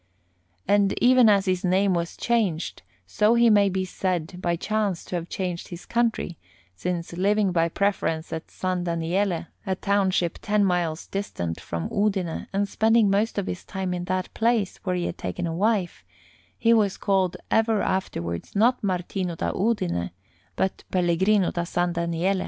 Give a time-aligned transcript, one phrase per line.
[0.67, 5.15] And even as his name was changed, so he may be said by chance to
[5.15, 6.39] have changed his country,
[6.75, 12.67] since, living by preference at San Daniele, a township ten miles distant from Udine, and
[12.67, 16.03] spending most of his time in that place, where he had taken a wife,
[16.57, 20.09] he was called ever afterwards not Martino da Udine,
[20.55, 22.39] but Pellegrino da San Daniele.